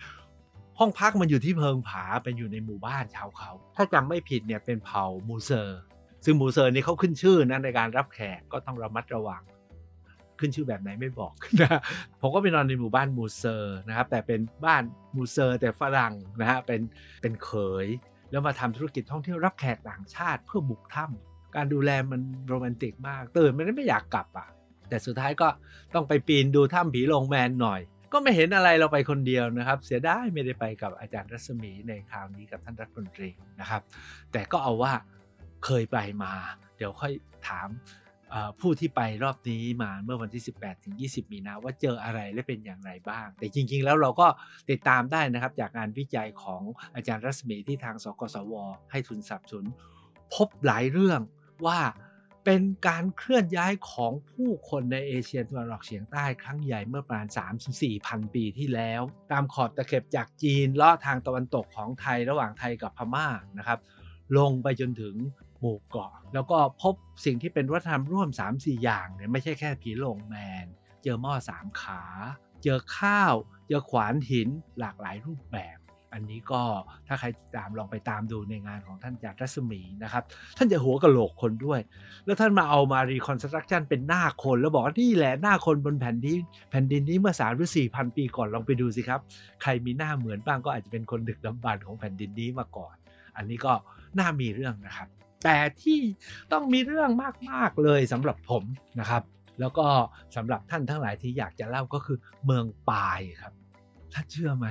[0.78, 5.80] ห้องพักมันอยู่ที่เพิงผาเป็นอยู่ในหมู่บ้านชาวเขา ถ้าจำไม่ผิดเนี่ยเป็นเผ่ามูเซอร์
[6.24, 9.42] ซึ่งมูเซอร์นี่เขาขึ้นชื่อนะในการรับแขกก็ต้องระมัดระวัง
[10.38, 11.80] ขึ้นชื่อแบบไหนไม่บอกนะ
[12.20, 14.82] ผมก็ไปนอนในหมู่บ้านมูเซอร์นะครับแต่เป็นบ้าน
[15.16, 16.80] มูเซอร์แต่ฝรั่งนะฮะเป็น
[17.20, 17.50] เป็นเข
[17.84, 17.86] ย
[18.30, 24.48] แล้วมาทำธุรกิจท่องเที่ยวรับแขกต่างชาติเพื่อบุกถ้ำ การดูแลมันโรแมนติกมากตื่นมันไม่อยากกลับอะ
[24.88, 25.48] แต่สุดท้ายก็
[25.94, 27.80] ต้องไปปีนดูถ้ำผีโลงแมนหน่อย
[28.12, 33.30] ก็ไม่เห็นอะไรเราไปคนเดียวนะครับ เสียดายไม่ได้ไปกับอาจารย์รัศมีในคราวนี้กับท่านรัฐมนตรี
[33.60, 33.82] นะครับ
[34.32, 34.92] แต่ก็เอาว่า
[35.64, 36.32] เคยไปมา
[36.76, 37.12] เดี๋ยวค่อย
[37.48, 37.68] ถาม
[38.60, 44.26] ผู้ที่ไปรอบนี้มาเมื่อวันที่ 18ถึง20 มีนาว่าเจออะไรและเป็นอย่างไรบ้าง แต่จริง ๆ แล้วเราก็
[44.70, 46.62] ติดตามได้นะครับ จากงานวิจัยของ
[46.94, 48.54] อาจารย์รัศมีที่ทางสกสว
[48.90, 49.66] ให้ทุนสนับสนุน
[50.34, 51.20] พบหลายเรื่อง
[51.66, 51.80] ว่า
[52.44, 57.28] เป็นการเคลื่อนย้ายของผู้คนในเอเชียตะวันออกเฉียงใต้ครั้งใหญ่เมื่อประมาณ
[57.80, 63.78] 3-4,000 ปีที่แล้ว ตามขอบตะเข็บจากจีนเลาะทางตะวันตกของไทยระหว่างไทยกับพม่านะครับ
[64.38, 65.14] ลงไปจนถึง
[65.60, 66.94] หมู่เกาะ แล้วก็พบ
[67.24, 70.66] สิ่งที่เป็นวัฒนธรรมร่วม 3-4 อย่างเนี่ยไม่ใช่แค่ผีโลงแมน
[71.02, 72.02] เจอหม้อสามขา
[72.62, 73.34] เจอข้าว
[73.68, 75.78] เจอขวานหินหลากหลายรูปแบบ
[76.12, 76.62] อันนี้ก็
[77.08, 80.22] ถ้าใครตามลองไปตามดูในงานของท่านจารย์รัศมีนะครับ
[80.56, 81.80] ท่านจะหัวกะโหลกคนด้วย
[82.26, 86.40] แล้วท่านมาเอามารีคอนสตรักชั่นเป็นหน้าคน แล้วบอกว่านี่แหละหน้าคนบนแผ่นดิน
[86.70, 89.20] แผ่นดินนี้เมื่อสามหรือสี่พันปีก่อนลองไปดูสิครับ
[89.62, 92.94] ใครมีหน้าเหมือนบ้างก็อาจจะเป็นคนดึกดำบรรพ์ของแผ่นดินนี้มาก่อน
[93.36, 93.72] อันนี้ก็
[94.18, 95.08] น่ามีเรื่องนะครับ
[95.44, 95.98] แต่ที่
[96.52, 97.10] ต้องมีเรื่อง
[97.50, 98.64] มากๆเลยสำหรับผม
[99.00, 99.22] นะครับ
[99.60, 99.86] แล้วก็
[100.36, 103.52] สำหรับท่านทั้งหลายที่อยากจะเล่าก็คือเมืองปายครับ
[104.14, 104.66] ท่านเชื่อไหม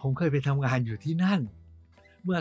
[0.00, 1.40] ผมเคยไปทำงานอยู่ที่นั่น
[2.24, 2.38] เมื่อ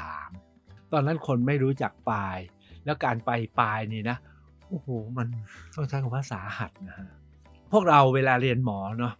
[0.00, 2.38] 2523 ตอนนั้นคนไม่รู้จักปาย
[2.84, 4.16] แล้วการไปปายนี่นะ
[4.68, 5.26] โอ้โห มัน
[5.74, 7.08] ต้องใช้คำว่าสาหัสนะฮะ
[7.72, 9.14] พวกเราเวลาเรียนหมอเนาะ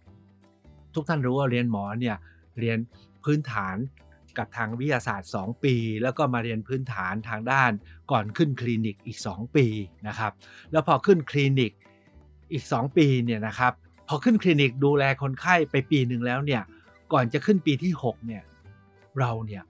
[0.95, 2.15] ทุกท่านรู้ว่าเรียนหมอเนี่ย
[2.59, 2.77] เรียน
[3.23, 3.75] พื้นฐาน
[4.37, 7.71] กับทางวิทยาศาสตร์ 2 ปี แล้วก็มาเรียนพื้นฐานทางด้าน
[8.11, 9.67] ก่อนขึ้นคลินิกอีก 2 ปี
[10.07, 10.31] นะครับ
[10.71, 11.71] แล้วพพอขึ้นคลินิก
[12.53, 13.73] อีก 2 ปีเนี่ยนะครับ
[14.13, 16.61] อขึ้นคลินิกดูแลคนไข้ไปปีหนึ่งแล้วเนี่ย
[17.13, 18.43] ก่อนจะขึ้นปีที่ 6 เนี่ย
[19.19, 19.63] เราเนี่ย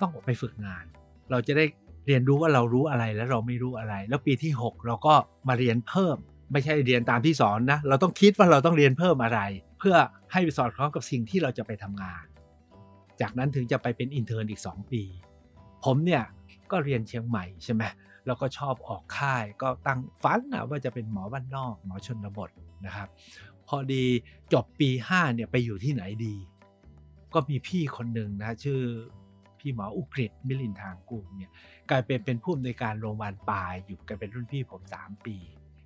[0.00, 0.84] ต้องออกไปฝึกงาน
[1.30, 1.64] เราจะได้
[2.06, 5.14] เรียนรู้ว่าเรารู้อะไรและเราไม่รู้อะไร แล้วปีที่ 6 เราก็
[5.48, 6.16] มาเรียนเพิ่ม
[6.52, 9.40] ไม่ใช่เรียนตามที่สอนนะ เราต้องคิดว่าเราต้องเรียนเพิ่มอะไร
[9.78, 9.96] เพื่อ
[10.32, 12.24] ให้สอดคล้องกับสิ่งที่เราจะไปทำงาน
[13.20, 15.02] จากนั้นถึงจะไปเป็น intern อีก 2 ปี
[15.84, 16.22] ผมเนี่ย
[16.70, 17.82] ก็เรียนเชียงใหม่ใช่ไหม
[18.26, 22.50] แล้วก็ชอบออกค่ายก็ตั้งฝันนะว่าจะเป็นหมอบ้านนอก หมอชนบท
[22.86, 23.08] นะครับ
[23.68, 24.04] พอดี
[24.52, 26.34] จบปี5เนี่ยไปอยู่ที่ไหนดี
[27.34, 28.80] ก็มีพี่คนหนึ่งนะชื่อ
[29.58, 31.52] พี่หมออุกฤษฏ์ มิลินทางกูรเนี่ย
[31.90, 35.36] กลายเป็นเป็นผู้อำนวยการโรงพยาบาลปายอยู่กันเป็นรุ่นพี่ผม 3 ปี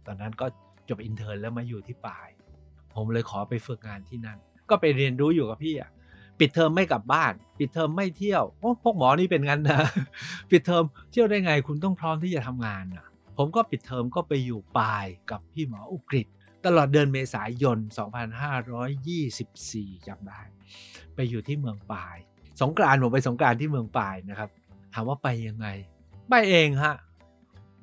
[0.07, 0.47] ตอนนั้นก็
[0.89, 2.29] จบ intern แล้วมาอยู่ที่ปาย
[2.95, 4.39] ผมเลยขอไปฝึกงานที่นั่น
[4.71, 5.91] ก็ไปเรียนรู้อยู่กับพี่อะ
[6.39, 9.81] ปิดเทอมไม่กลับบ้าน ปิดเทอมไม่เที่ยวโอ้พวกหมอนี่เป็นงั้นนะ
[10.51, 16.27] ปิดเทอมเที่ยวได้ไงคุณต้องพร้อมที่จะทำงานอะ ผมก็ปิดเทอมก็ไปอยู่ปลายกับพี่หมออุกฤษ
[16.65, 17.79] ตลอดเดือนเมษายน
[19.07, 20.41] 2524จำได้
[21.15, 22.17] ไปอยู่ที่เมืองปาย
[22.63, 24.51] สงกรานต์ผมไปสงกรานต์ที่เมืองปายนะครับ
[24.95, 25.67] ถามว่าไปยังไง
[26.31, 26.95] ไปเองฮะ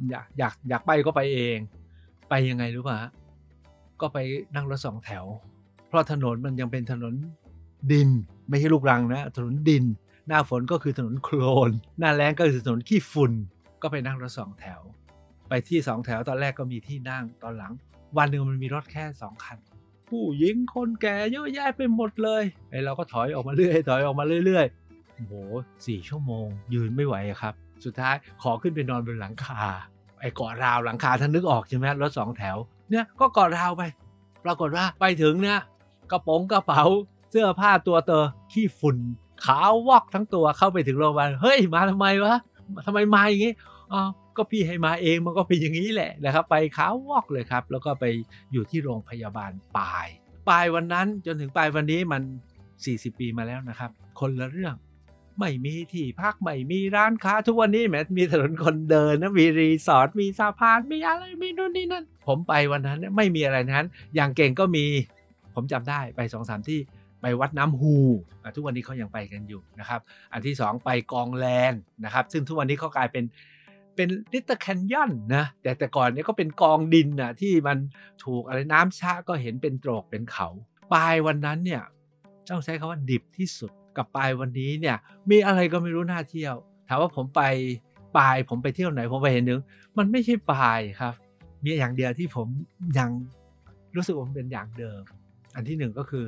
[0.09, 1.57] อยากอยากอยากไปก็ไปเอง
[2.29, 2.97] ไปยังไงรู้ป่ะ
[4.01, 4.17] ก็ไป
[4.55, 5.25] นั่งรถสองแถว
[5.87, 7.13] เพราะถนนมันยังเป็นถนน
[7.91, 8.09] ดิน
[8.49, 9.83] ไม่ใช่ลูกรังนะ ถนนดิน
[10.27, 13.31] หน้าฝนก็คือถนนโคลน หน้าแล้งก็คือถนนขี้ฝุ่น
[13.81, 14.81] ก็ไปนั่งรถสองแถว
[15.49, 17.73] ไปที่สองแถวตอนแรกก็มีที่นั่งตอนหลัง
[18.17, 19.57] วันหนึ่งมันมีรถแค่สองคัน
[20.09, 25.33] ผู้หญิงคนแก่เยอะแยะไปหมดเลยไอ้เราก็ถอยออกมาเรื่อยถอยออกมาเรื่อยๆโอ้โห
[25.87, 27.53] สี่ชั่วโมง ยืนไม่ไหวครับ
[27.85, 29.61] สุดท้ายขอขึ้นไปนอนบนหลังคา
[30.19, 32.57] ไอ้เกาะราวหลังคาท่านนึกออกใช่ไหมรถสองแถว
[32.89, 33.83] เนี่ยก็เกาะราวไป
[34.45, 35.59] ปรากฏว่าไปถึงเนี่ย
[36.11, 36.83] กระโปรงกระเป๋า
[37.31, 38.97] เสื้อผ้าตัวเตอขี้ฝุ่น
[39.45, 42.35] ขาววอกทั้งตัวเข้าไปถึงโรงพยาบาลเฮ้ยมาทำไมวะ
[42.85, 43.53] ทำไมมาอย่างงี้
[43.93, 44.03] อ๋อ
[44.37, 48.05] ก็พี่ให้มาเองมันก็เป็นอย่างนี้แหละนะครับ ไปขาวอกเลยครับ แล้วก็ไป
[48.51, 50.07] อยู่ที่โรงพยาบาลปลาย
[50.49, 52.21] ปลายวันนั้นจนถึงปลายวันนี้มัน
[52.71, 54.75] 40 ปีมาแล้วนะครับ คนละเรื่อง
[55.39, 64.85] ไม่มีที่พักไม่มีร้านค้าทุกวันนี้แหมมีถนนคนเดินนะมีรีสอร์ทมีสะพานมีอะไรมีนู่นนี่นั่นผมไปวันนั้นไม่มีอะไรนั้น อย่างเก่งก็มี
[65.55, 66.79] ผมจำได้ไปสองสามที่
[67.21, 67.95] ไปวัดน้ำฮู
[68.55, 70.01] ทุกวันนี้เขายังไปกันอยู่นะครับ
[70.33, 71.73] อันที่สองไปกองแลน
[72.05, 73.23] นะครับ ซึ่งทุกวันนี้เขากลายเป็น
[73.95, 77.77] เป็นลิตเติ้ลแคนยอนนะแต่แต่ก่อนเนี้ก็เป็นกองดินนะที่มัน
[78.23, 80.47] ถูกอะไรน้ำชะก็เห็นเป็นโตรกเป็นเขา
[80.93, 81.83] ปลายวันนั้นเนี่ย
[82.49, 84.97] ต้องใช้คำว่าดิบที่สุดกับปลายวันนี้เนี่ย
[85.29, 86.55] มีอะไรก็ไม่รู้น่าเที่ยว
[86.87, 87.41] ถามว่าผมไป
[88.17, 89.61] ปลายผมไปเที่ยวไหนผมไปเห็นหนึ่ง
[89.97, 91.13] มันไม่ใช่ปลายครับ
[91.63, 92.47] มีอย่างเดียวที่ผม
[92.97, 93.09] ยัง
[93.95, 95.01] รู้สึกว่ามันเป็นอย่างเดิม
[95.55, 96.25] อันที่หนึ่งก็คือ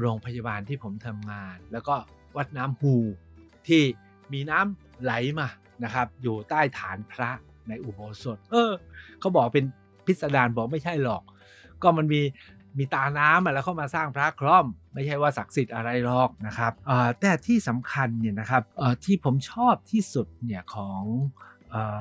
[0.00, 1.94] โรงพยาบาลที่ผมทำงาน แล้วก็
[2.36, 2.94] วัดน้ำฮู
[3.68, 3.82] ที่
[4.32, 5.48] มีน้ำไหลมา
[5.84, 7.30] นะครับ อยู่ใต้ฐานพระ
[7.68, 8.72] ในอุโบสถ เออ
[9.20, 9.64] เขาบอกเป็น
[10.06, 11.22] พิสดารบอกไม่ใช่หรอก
[11.82, 12.22] ก็มันมี
[12.78, 16.72] มีตาน้ำแล้วเข้ามาสร้างพระคร่อม ไม่ใช่ว่าศักดิ์สิทธิ์อะไรหรอกนะครับ
[17.20, 18.62] แต่ที่สำคัญเนี่ยนะครับ
[19.04, 21.02] ที่ผมชอบที่สุดเนี่ยของ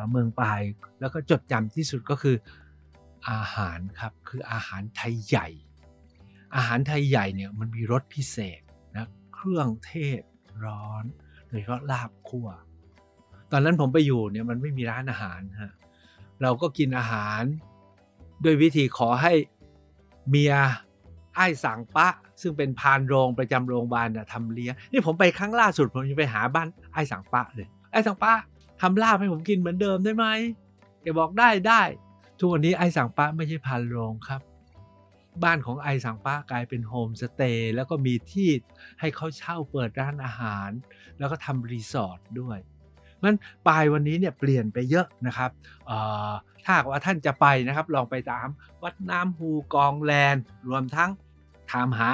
[0.10, 0.62] เมืองปาย
[1.00, 2.36] แล้วก็จดจำที่สุดก็คือ
[3.30, 5.48] อาหารครับคืออาหารไทยใหญ่
[6.56, 8.62] อาหารไทยใหญ่เนี่ยมันมีรสพิเศษ
[8.96, 10.22] นะเครื่องเทศ
[10.66, 11.06] ร้อน
[11.50, 12.48] โดยเฉพาะลาบคั่ว
[13.52, 15.74] ตอนนั้นผมไปอยู่เนี่ยมันไม่มีร้านอาหารฮะ
[16.42, 17.42] เราก็กินอาหาร
[18.44, 19.34] ด้วยวิธีขอให้
[20.30, 20.54] เมีย
[21.36, 22.08] ไอ้สังปะ
[22.42, 28.34] ซึ่งเป็นพานโรงประจำโรงพยาบาลนะทำเลี้ยงนี่ผมไปครั้งล่าสุดผมยังไปหาบ้านไอ้สังปะเลยไอ้สังปะ
[28.82, 30.26] ทำลาบให้ผมกินเหมือนเดิมได้ไหม
[31.02, 31.82] แกบอกได้ได้
[32.40, 34.42] ทุกวันนี้ไอ้สังปะไม่ใช่พานโรงครับ
[35.44, 38.50] บ้านของไอสังป้ากลายเป็นโฮมสเตย์แล้วก็มีที่
[39.00, 40.70] ให้เขาเช่าเปิดร้านอาหาร
[41.20, 42.60] แล้วก็ทำรีสอร์ทด้วย
[43.24, 43.36] มัน
[43.68, 45.52] ปลายวันนี้เนี่ยเปลี่ยนไปเยอะนะครับ
[46.66, 48.48] ถ้าว่าท่านจะไปนะครับ ลองไปตาม
[48.84, 50.36] วัดน้ำฮูกองแลน
[50.70, 51.10] รวมทั้ง
[51.72, 52.10] ถามหา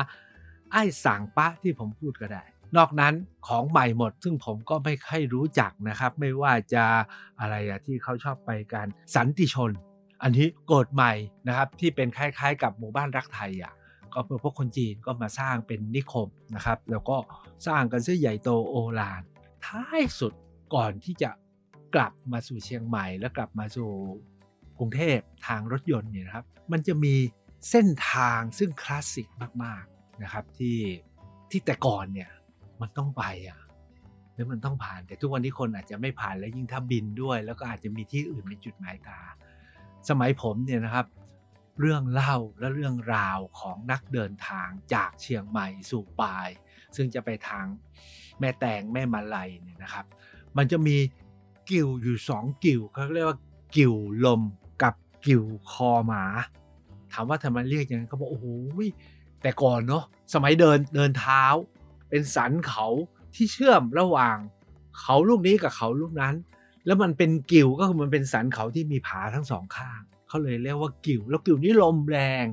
[0.72, 2.44] ไอ้สังป้าที่ผมพูดก็ได้
[2.78, 3.14] นอกนั้น
[3.48, 6.84] ของใหม่หมด ซึ่งผมก็ไม่ค่อยรู้จักนะครับ ไม่ว่าจะ
[7.40, 9.72] อะไรอะที่เขาชอบไปการสันติชน
[10.28, 11.14] อันนี้โกดใหม่
[11.48, 13.74] นะครับที่เป็นคล้ายๆ กับหมู่บ้านรักไทยอะ
[14.14, 17.18] ก็พวกคนจีนก็มาสร้างเป็นนิคมนะครับ แล้วก็
[17.68, 19.22] สร้างกันเสื้อใหญ่โตโอลาน
[19.66, 20.34] ท้ายสุด
[20.76, 21.30] ก่อนที่จะ
[21.96, 23.90] กลับมาสู่เชียงใหม่ แล้วกลับมาสู่
[24.80, 27.16] กรุงเทพทางรถยนต์เนี่ยครับ มันจะมี
[27.70, 29.28] เส้นทางซึ่งคลาสสิก
[29.64, 30.78] มากๆนะครับที่
[31.50, 32.30] ที่แต่ก่อนเนี่ย
[32.82, 33.60] มันต้องไปอะ
[34.34, 39.20] หรือมันต้องผ่าน แต่ทุกวันนี้คนอาจจะไม่ผ่านและยิ่งถ้าบินด้วย แล้วก็อาจจะมีที่อื่นเป็นจุดหมายตา
[40.10, 41.06] สมัยผมเนี่ยนะครับ
[41.80, 46.50] เรื่องเล่าและเรื่องราวของนักเดินทางจากเชียงใหม่สู่ปาย
[46.96, 47.66] ซึ่งจะไปทาง
[48.40, 50.06] แม่แตงแม่มาลัยเนี่ยนะครับ
[50.58, 50.98] มันจะมี
[51.70, 53.40] กิ่วอยู่สองกิ่วเขาเรียกว่า
[53.76, 54.42] กิ่วลม
[54.84, 54.94] กับ
[55.28, 56.24] กิ่วคอหมา
[57.12, 58.48] ถามว่าทำไมเรียกอย่างนั้นเขาบอกโอ้โห
[59.42, 61.44] แต่ก่อนเนาะสมัยเดินเดินเท้า
[62.10, 62.88] เป็นสันเขา
[63.36, 64.38] ที่เชื่อมระหว่าง
[65.02, 66.36] เขาลูกนี้กับเขาลูกนั้น
[66.86, 72.46] แล้วมันเป็นกิ่วก็คือมันเป็นสันเขาที่มีผาทั้งสองข้าง เขาเลยเรียกว่ากิ่วแล้วกิ่วนี้ลมแรง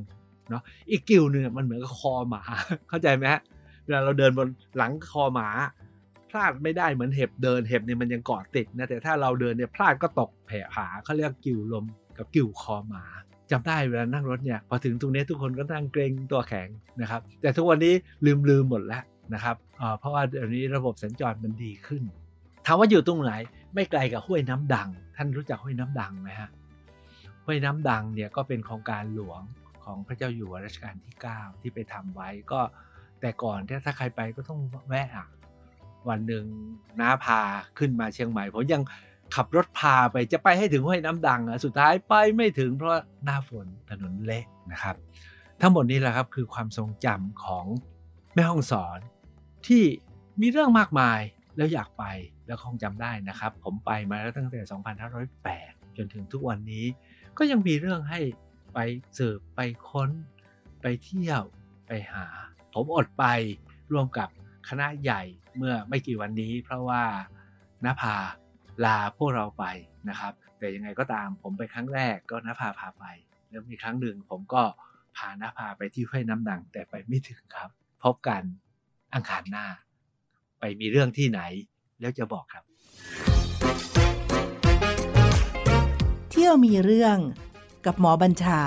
[0.49, 2.43] เนาะอีกกิ่วหนึ่งมันเหมือนกับคอหมา
[2.89, 3.41] เข้าใจไหมฮะ
[3.85, 5.49] เวลาเราเดินบนหลังคอหมา
[6.31, 11.85] พลาดไม่ได้เหมือนเห็บเดินเห็บเนี่ยมันยังเกาะติดนะแต่ถ้าเราเดินเนี่ยพลาดก็ตกแผลผาเขาเรียกกิ่วลม
[12.19, 13.05] กับกิ่วคอหมา
[13.51, 16.69] จำได้เวลานั่งรถเนี่ยพอถึงตรงนี้ทุกคนก็นั่งเกรงตัวแข็ง
[17.01, 17.95] นะครับ แต่ทุกวันนี้
[18.27, 19.03] ลืมลืมหมดแล้ว
[19.35, 19.57] นะครับ
[19.99, 22.03] เพราะว่าเดี๋ยวนี้ระบบสัญจรมันดีขึ้น
[22.67, 23.33] ถามว่าอยู่ตรงไหน
[23.75, 26.51] ไม่ไกลกับห้วยน้ำดัง ท่านรู้จักห้วยน้ำดังไหมฮะ
[27.45, 29.41] ห้วยน้ำดังเนี่ยก็เป็นโครงการหลวง
[29.85, 32.61] ของพระเจ้าอยู่หัวรัชกาลที่ 9 ที่ไปทำไว้ก็
[33.21, 35.27] แต่ก่อนถ้าใครไปก็ต้องแวะอะ
[36.09, 36.45] วันหนึ่ง
[37.01, 37.41] น้าพา
[37.79, 38.83] ขึ้นมาเชียงใหม่ผมยัง
[39.35, 42.93] ขับรถพาไปจะไปให้ถึงห้วยน้ำดังอะสุดท้ายไปไม่ถึงเพราะ
[43.25, 44.97] หน้าฝนถนนเละนะครับ
[45.61, 47.67] ทั้งหมดนี้แหละครับคือความทรงจำของ
[48.35, 48.99] แม่ห้องสอน
[49.67, 49.83] ที่
[50.41, 51.21] มีเรื่องมากมาย
[51.57, 52.05] แล้วอยากไป
[52.47, 54.61] แล้วคงจำได้นะครับ ผมไปมาแล้วตั้งแต่
[55.29, 56.87] 2508 จนถึงทุกวันนี้
[57.39, 58.21] ก็ยังมีเรื่องให้
[58.75, 58.79] ไป
[59.19, 60.11] สืบไปค้น
[60.83, 61.43] ไปเที่ยว
[61.87, 62.27] ไปหา
[62.75, 63.25] ผมอดไป
[63.93, 64.29] ร่วมกับ
[64.69, 65.23] คณะใหญ่
[65.57, 67.05] เมื่อไม่กี่วันนี้ เพราะว่า
[67.85, 68.17] นาภา
[68.85, 69.65] ลาพวกเราไป
[70.09, 73.05] นะครับ แต่ยังไงก็ตามผมไปครั้งแรกก็นาภาพาไป
[73.49, 74.63] แล้วมีครั้งหนึ่งผมก็
[75.17, 77.71] พานาภาไปที่ห้วยน้ำดังแต่ไปไม่ถึงครับ
[78.03, 78.43] พบกัน
[79.15, 79.67] อังคารหน้า
[80.61, 81.41] ไปมีเรื่องที่ไหน
[82.01, 82.65] แล้วจะบอกครับ
[86.31, 87.19] เที่ยวมีเรื่อง
[87.87, 88.61] กับหมอบัญชา